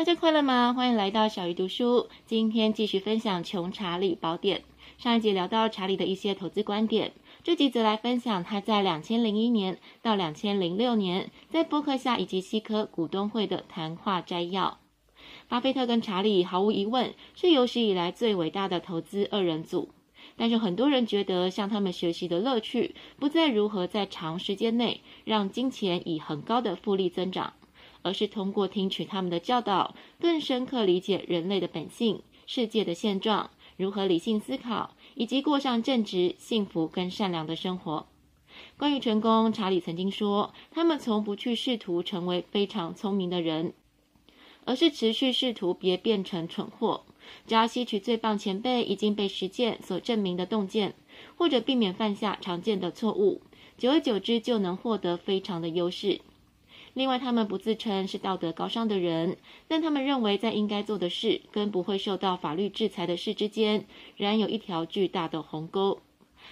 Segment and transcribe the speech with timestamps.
[0.00, 0.72] 大家快乐吗？
[0.72, 2.08] 欢迎来到小鱼读书。
[2.24, 4.60] 今天继续分享《穷查理宝典》。
[4.96, 7.12] 上一集聊到查理的一些投资观点，
[7.44, 14.78] 这集则来分享他在两千零一年到两千零六年在波克夏以及西科股东会的谈话摘要。
[15.50, 19.90] 巴菲特跟查理毫无疑问是有史以来最伟大的投资二人组，
[20.34, 27.52] 但是很多人觉得向他们学习的乐趣不在如何在长时间内让金钱以很高的复利增长。
[28.02, 38.06] 而是通过听取他们的教导，更深刻理解人类的本性、世界的现状，如何理性思考，以及过上正直、幸福跟善良的生活。
[38.76, 43.72] 关于成功，查理曾经说，他们从不去试图成为非常聪明的人，
[44.64, 47.04] 而是持续试图别变成蠢货，
[47.46, 50.94] 只要吸取最棒前辈已经被实践所证明的洞见，
[51.36, 53.40] 或者避免犯下常见的错误，
[53.78, 56.20] 久而久之就能获得非常的优势。
[56.94, 59.36] 另外，他们不自称是道德高尚的人，
[59.68, 66.00] 但他们认为在应该做的事跟不会受到法律制裁的事之间，仍然有一条巨大的鸿沟。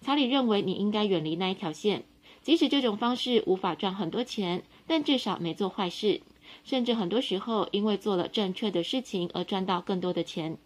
[0.00, 2.04] 查理认为你应该远离那一条线，
[2.42, 6.20] 即使这种方式无法赚很多钱，但至少没做坏事，
[6.64, 10.58] 甚至很多时候因为做了正确的事情而赚到更多的钱。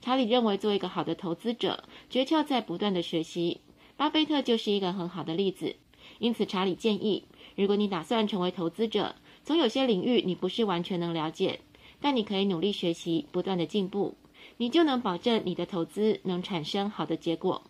[0.00, 3.60] 查理认为，做一个好的投资者，诀窍在不断的学习。
[3.96, 5.74] 巴菲特就是一个很好的例子。
[6.18, 7.24] 因此，查理建议，
[7.56, 11.60] 如果你打算成为投资者，总有些领域你不是完全能了解，
[12.00, 14.14] 但你可以努力学习，不断的进步，
[14.58, 17.62] 你就能保证你的投资能产生好的结果。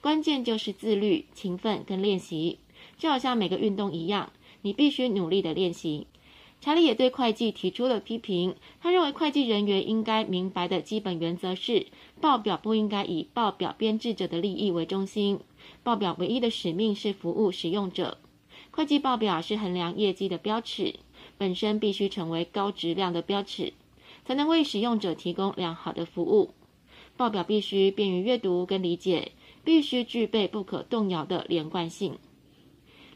[0.00, 2.58] 关键就是自律、勤奋跟练习，
[2.98, 6.06] 就好像每个运动一样，你必须努力的练习。
[6.60, 11.86] 查理也对会计提出了批评，他认为会计人员应该明白的基本原则是，
[12.20, 15.40] 报表不应该以报表编制者的利益为中心。
[15.82, 18.18] 报表唯一的使命是服务使用者。
[18.72, 20.94] 会计报表是衡量业绩的标尺，
[21.36, 23.74] 本身必须成为高质量的标尺，
[24.24, 26.54] 才能为使用者提供良好的服务。
[27.14, 32.16] 报表必须便于阅读跟理解，必须具备不可动摇的连贯性。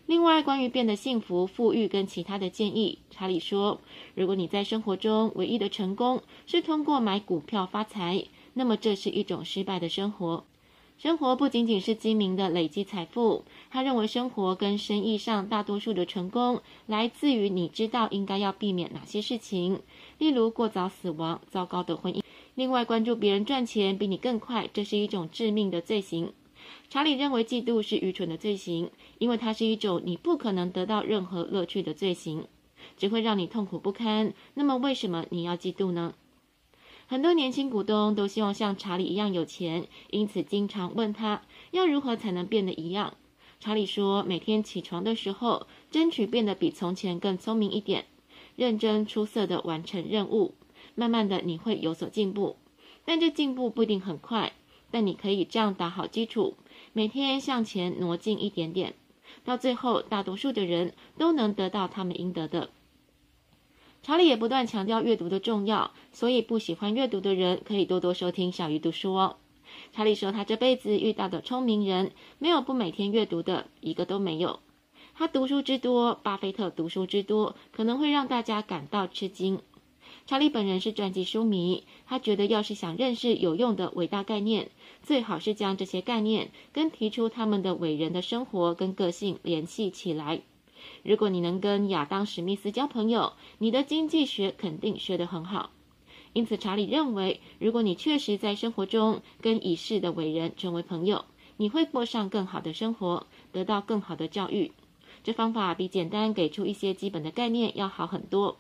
[0.05, 3.81] 另外，关于变得幸福、富裕跟其他的建议，查理说：
[4.15, 10.44] 如果你在生活中唯一的成功是通过买股票发财，那么这是一种失败的生活。
[10.99, 19.83] 生活不仅仅是精明的累积财富，他认为生活跟生意上大多数的成功来自于你知道应该要避免哪些事情，
[20.17, 22.23] 例如过早死亡、糟糕的婚姻。
[22.55, 26.33] 另外，关注别人赚钱比你更快，这是一种致命的罪行。
[26.89, 32.47] 查理认为嫉妒是愚蠢的罪行，因为它是一种你不可能得到任何乐趣的罪行，
[32.97, 34.33] 只会让你痛苦不堪。
[34.55, 36.15] 那么，为什么你要嫉妒呢？
[37.09, 43.15] 很多年轻股东都希望像查理一样有钱，因此经常问他要如何才能变得一样。
[43.61, 48.06] 查理说，每天起床的时候，争取变得比从前更聪明一点，
[48.56, 50.55] 认真出色的完成任务，
[50.97, 52.56] 慢慢的你会有所进步，
[53.05, 54.53] 但这进步不一定很快，
[54.91, 56.55] 但你可以这样打好基础，
[56.93, 58.94] 每天向前挪进一点点，
[59.44, 62.71] 到最后，大多数的人都能得到他们应得的。
[64.06, 69.34] 查理也不断强调阅读的重要，所以不喜欢阅读的人可以多多收听小鱼读书哦。
[69.93, 74.61] 查理说，他这辈子遇到的聪明人，没有不每天阅读的，一个都没有。
[75.17, 79.59] 他读书之多，巴菲特读书之多，可能会让大家感到吃惊。
[80.25, 84.71] 查理本人是传记书迷，他觉得要是想认识有用的伟大概念，
[85.03, 90.43] 最好是将这些概念跟提出他们的伟人的生活跟个性联系起来。
[91.03, 95.70] 如果你能跟亚当·史密斯交朋友，你的经济学肯定学得很好。
[96.32, 101.25] 因此，查理认为，如果你确实在生活中跟已逝的伟人成为朋友，
[101.56, 104.72] 你会过上更好的生活，得到更好的教育。
[105.25, 108.58] 这方法比简单给出一些基本的概念要好很多。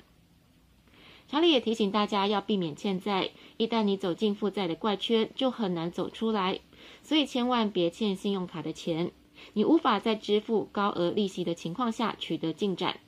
[1.28, 6.60] 查理也提醒大家要避免欠债，一旦你走进负债的怪圈，就很难走出来。
[7.02, 9.10] 所以，千万别欠信用卡的钱。
[9.52, 13.00] 你无法在支付高额利息的情况下取得进展。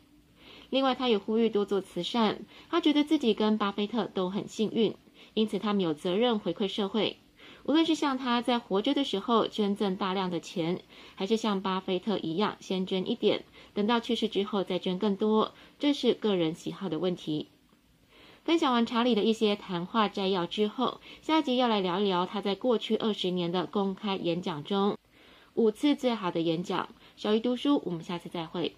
[0.71, 2.41] 另外，他也呼吁多做慈善。
[2.71, 4.95] 他觉得自己跟巴菲特都很幸运，
[5.35, 7.17] 因此他们有责任回馈社会。
[7.65, 10.81] 无论是像他在活着的时候捐赠大量的钱，
[11.15, 13.45] 还是像巴菲特一样先捐一点，
[13.75, 17.49] 等到去世之后再捐更多，这是个人喜好的问题。
[18.45, 24.97] 分享完查理的一些谈话摘要之后，下一集要来聊一聊他在过去二十年的公开演讲中。
[25.59, 28.77] 五次最好的演讲，小鱼读书，我们下次再会。